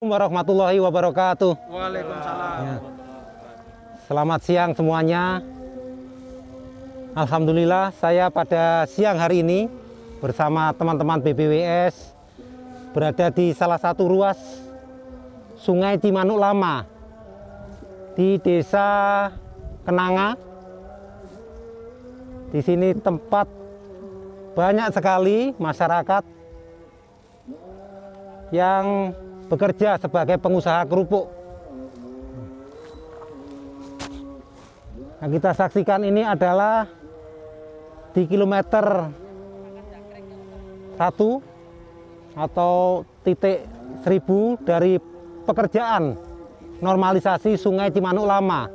warahmatullahi 0.00 0.80
wabarakatuh. 0.80 1.60
Waalaikumsalam. 1.68 2.58
Ya. 2.64 2.76
Selamat 4.08 4.40
siang 4.40 4.72
semuanya. 4.72 5.44
Alhamdulillah 7.12 7.92
saya 8.00 8.32
pada 8.32 8.88
siang 8.88 9.20
hari 9.20 9.44
ini 9.44 9.68
bersama 10.24 10.72
teman-teman 10.72 11.20
BBWS 11.20 12.16
berada 12.96 13.28
di 13.28 13.52
salah 13.52 13.76
satu 13.76 14.08
ruas 14.08 14.40
Sungai 15.60 16.00
Cimanuk 16.00 16.40
Lama 16.40 16.88
di 18.16 18.40
Desa 18.40 19.28
Kenanga. 19.84 20.32
Di 22.56 22.64
sini 22.64 22.96
tempat 22.96 23.44
banyak 24.56 24.96
sekali 24.96 25.52
masyarakat 25.60 26.24
yang 28.48 29.12
bekerja 29.50 29.98
sebagai 29.98 30.38
pengusaha 30.38 30.86
kerupuk. 30.86 31.26
Nah, 35.20 35.28
kita 35.28 35.50
saksikan 35.52 36.06
ini 36.06 36.24
adalah 36.24 36.86
di 38.14 38.24
kilometer 38.24 39.10
satu 40.96 41.42
atau 42.38 43.04
titik 43.26 43.66
seribu 44.06 44.56
dari 44.64 44.96
pekerjaan 45.44 46.16
normalisasi 46.80 47.58
Sungai 47.60 47.92
Cimanuk 47.92 48.24
Lama 48.24 48.70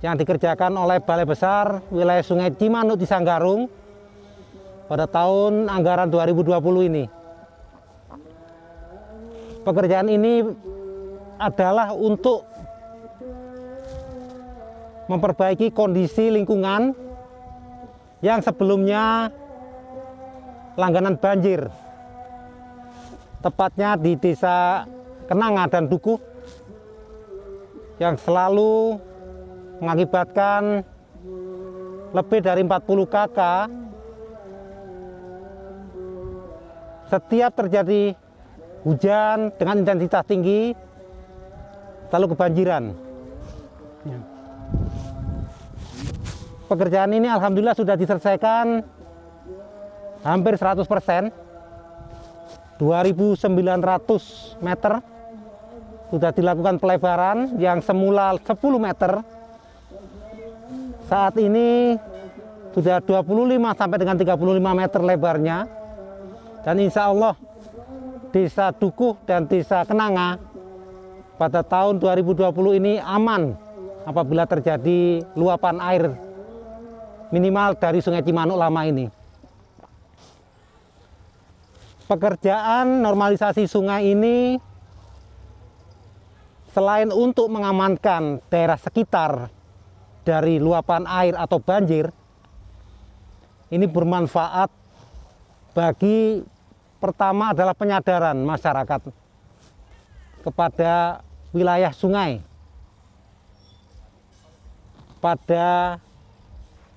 yang 0.00 0.14
dikerjakan 0.16 0.72
oleh 0.78 1.02
Balai 1.02 1.26
Besar 1.26 1.82
wilayah 1.90 2.22
Sungai 2.22 2.54
Cimanuk 2.54 2.96
di 2.96 3.06
Sanggarung 3.08 3.66
pada 4.86 5.06
tahun 5.10 5.66
anggaran 5.66 6.10
2020 6.10 6.90
ini. 6.90 7.19
Pekerjaan 9.60 10.08
ini 10.08 10.40
adalah 11.36 11.92
untuk 11.92 12.48
memperbaiki 15.08 15.74
kondisi 15.74 16.32
lingkungan 16.32 16.94
yang 18.20 18.40
sebelumnya 18.44 19.32
langganan 20.76 21.16
banjir. 21.16 21.68
Tepatnya 23.40 23.96
di 23.96 24.16
desa 24.20 24.84
Kenanga 25.24 25.64
dan 25.68 25.88
Dukuh 25.88 26.20
yang 27.96 28.16
selalu 28.20 29.00
mengakibatkan 29.80 30.84
lebih 32.12 32.40
dari 32.44 32.60
40 32.64 33.08
kakak 33.08 33.66
setiap 37.08 37.52
terjadi 37.56 38.14
hujan 38.84 39.52
dengan 39.56 39.84
intensitas 39.84 40.24
tinggi 40.24 40.72
selalu 42.08 42.34
kebanjiran. 42.34 42.84
Ya. 44.08 44.18
Pekerjaan 46.70 47.10
ini 47.10 47.26
alhamdulillah 47.26 47.74
sudah 47.74 47.98
diselesaikan 47.98 48.82
hampir 50.22 50.54
100 50.54 50.86
persen. 50.86 51.34
2.900 52.80 53.44
meter 54.64 54.92
sudah 56.08 56.30
dilakukan 56.32 56.80
pelebaran 56.80 57.60
yang 57.60 57.84
semula 57.84 58.32
10 58.40 58.56
meter 58.80 59.20
saat 61.04 61.36
ini 61.36 62.00
sudah 62.72 63.04
25 63.04 63.28
sampai 63.76 63.98
dengan 64.00 64.16
35 64.16 64.80
meter 64.80 65.00
lebarnya 65.04 65.58
dan 66.64 66.76
insya 66.80 67.12
Allah 67.12 67.36
desa 68.30 68.70
Dukuh 68.74 69.18
dan 69.26 69.46
desa 69.46 69.82
Kenanga 69.84 70.38
pada 71.36 71.60
tahun 71.62 71.98
2020 71.98 72.78
ini 72.78 72.98
aman 73.02 73.54
apabila 74.06 74.46
terjadi 74.48 75.24
luapan 75.34 75.76
air 75.82 76.04
minimal 77.30 77.78
dari 77.78 78.02
Sungai 78.02 78.26
Cimanuk 78.26 78.58
lama 78.58 78.82
ini. 78.86 79.06
Pekerjaan 82.10 83.06
normalisasi 83.06 83.70
sungai 83.70 84.10
ini 84.10 84.58
selain 86.74 87.14
untuk 87.14 87.46
mengamankan 87.46 88.42
daerah 88.50 88.74
sekitar 88.74 89.46
dari 90.26 90.58
luapan 90.58 91.06
air 91.06 91.38
atau 91.38 91.62
banjir, 91.62 92.10
ini 93.70 93.86
bermanfaat 93.86 94.74
bagi 95.70 96.42
pertama 97.00 97.56
adalah 97.56 97.72
penyadaran 97.72 98.36
masyarakat 98.44 99.00
kepada 100.44 101.24
wilayah 101.50 101.90
sungai, 101.90 102.44
pada 105.18 105.96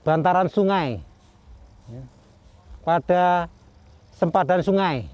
bantaran 0.04 0.52
sungai, 0.52 1.00
pada 2.84 3.48
sempadan 4.20 4.60
sungai. 4.60 5.08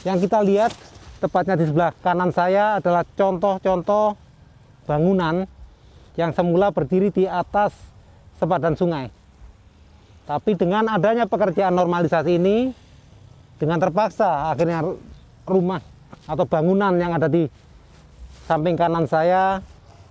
Yang 0.00 0.24
kita 0.24 0.40
lihat 0.40 0.72
tepatnya 1.20 1.60
di 1.60 1.68
sebelah 1.68 1.92
kanan 2.00 2.32
saya 2.32 2.80
adalah 2.80 3.04
contoh-contoh 3.04 4.16
bangunan 4.88 5.44
yang 6.16 6.32
semula 6.32 6.72
berdiri 6.72 7.12
di 7.12 7.28
atas 7.28 7.76
sempadan 8.40 8.72
sungai. 8.72 9.19
Tapi 10.30 10.54
dengan 10.54 10.86
adanya 10.86 11.26
pekerjaan 11.26 11.74
normalisasi 11.74 12.38
ini, 12.38 12.70
dengan 13.58 13.82
terpaksa 13.82 14.54
akhirnya 14.54 14.86
rumah 15.42 15.82
atau 16.22 16.46
bangunan 16.46 16.94
yang 16.94 17.18
ada 17.18 17.26
di 17.26 17.50
samping 18.46 18.78
kanan 18.78 19.10
saya 19.10 19.58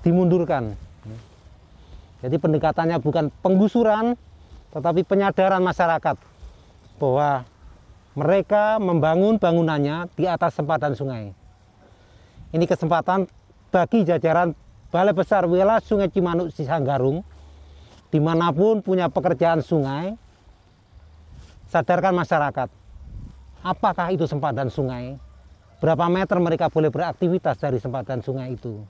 dimundurkan. 0.03 0.75
Jadi 2.19 2.35
pendekatannya 2.35 2.99
bukan 2.99 3.31
penggusuran, 3.39 4.19
tetapi 4.75 5.07
penyadaran 5.07 5.63
masyarakat 5.63 6.19
bahwa 6.99 7.47
mereka 8.19 8.75
membangun 8.75 9.39
bangunannya 9.39 10.11
di 10.19 10.27
atas 10.27 10.59
sempadan 10.59 10.99
sungai. 10.99 11.31
Ini 12.51 12.67
kesempatan 12.67 13.23
bagi 13.71 14.03
jajaran 14.03 14.51
Balai 14.91 15.15
Besar 15.15 15.47
Wilayah 15.47 15.79
Sungai 15.79 16.11
Cimanuk 16.11 16.51
Sisanggarung, 16.51 17.23
di 18.09 18.19
mana 18.21 18.49
pun 18.49 18.81
punya 18.81 19.05
pekerjaan 19.09 19.61
sungai, 19.61 20.17
sadarkan 21.69 22.17
masyarakat, 22.17 22.69
apakah 23.61 24.07
itu 24.09 24.25
sempadan 24.25 24.69
sungai, 24.73 25.17
berapa 25.77 26.09
meter 26.09 26.37
mereka 26.41 26.67
boleh 26.73 26.89
beraktivitas 26.89 27.61
dari 27.61 27.77
sempadan 27.77 28.25
sungai 28.25 28.57
itu. 28.57 28.81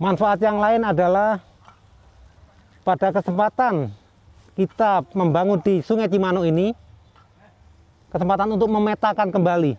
Manfaat 0.00 0.40
yang 0.40 0.56
lain 0.56 0.80
adalah 0.80 1.44
pada 2.80 3.12
kesempatan 3.12 3.92
kita 4.56 5.04
membangun 5.12 5.60
di 5.60 5.84
Sungai 5.84 6.08
Cimanuk 6.08 6.48
ini, 6.48 6.72
kesempatan 8.08 8.48
untuk 8.56 8.72
memetakan 8.72 9.28
kembali. 9.28 9.76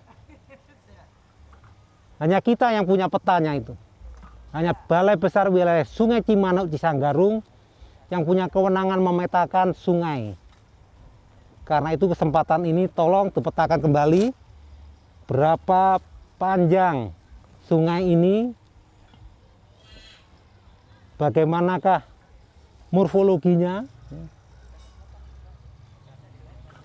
Hanya 2.22 2.38
kita 2.38 2.70
yang 2.70 2.86
punya 2.86 3.10
petanya 3.10 3.58
itu. 3.58 3.74
Hanya 4.52 4.76
Balai 4.76 5.16
Besar 5.16 5.48
Wilayah 5.48 5.88
Sungai 5.88 6.20
Cimanuk 6.24 6.68
Cisanggarung 6.72 7.40
yang 8.12 8.28
punya 8.28 8.52
kewenangan 8.52 9.00
memetakan 9.00 9.72
sungai. 9.72 10.36
Karena 11.64 11.96
itu 11.96 12.12
kesempatan 12.12 12.68
ini 12.68 12.92
tolong 12.92 13.32
dipetakan 13.32 13.80
kembali 13.80 14.36
berapa 15.32 16.04
panjang 16.36 17.16
sungai 17.64 18.04
ini 18.04 18.52
bagaimanakah 21.16 22.04
morfologinya, 22.92 23.88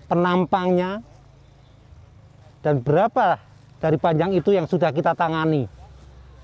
penampangnya, 0.07 1.03
dan 2.63 2.79
berapa 2.79 3.41
dari 3.83 3.97
panjang 3.99 4.31
itu 4.37 4.55
yang 4.55 4.69
sudah 4.69 4.93
kita 4.95 5.17
tangani, 5.17 5.67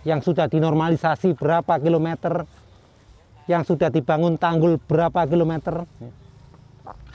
yang 0.04 0.20
sudah 0.20 0.52
dinormalisasi 0.52 1.36
berapa 1.36 1.80
kilometer, 1.80 2.44
yang 3.48 3.64
sudah 3.64 3.88
dibangun 3.92 4.36
tanggul 4.36 4.80
berapa 4.80 5.24
kilometer, 5.28 5.88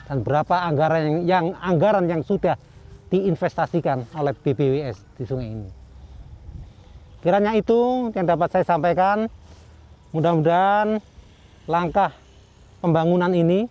dan 0.09 0.17
berapa 0.25 0.55
anggaran 0.65 1.01
yang, 1.05 1.17
yang 1.25 1.45
anggaran 1.61 2.05
yang 2.09 2.21
sudah 2.25 2.57
diinvestasikan 3.13 4.05
oleh 4.17 4.33
BBWS 4.33 4.97
di 5.17 5.23
sungai 5.25 5.49
ini. 5.49 5.69
Kiranya 7.19 7.53
itu 7.57 8.09
yang 8.15 8.25
dapat 8.25 8.49
saya 8.53 8.65
sampaikan. 8.65 9.29
Mudah-mudahan 10.09 10.97
langkah 11.69 12.09
pembangunan 12.81 13.29
ini 13.29 13.69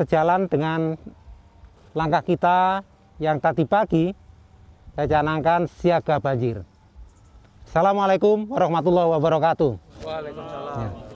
sejalan 0.00 0.48
dengan 0.48 0.96
langkah 1.92 2.24
kita 2.24 2.80
yang 3.18 3.42
tadi 3.42 3.66
pagi 3.66 4.14
saya 4.94 5.06
canangkan 5.18 5.66
siaga 5.66 6.16
banjir. 6.22 6.62
Assalamualaikum 7.68 8.48
warahmatullahi 8.48 9.12
wabarakatuh. 9.12 9.76
Waalaikumsalam. 10.00 10.76
Ya. 10.80 11.07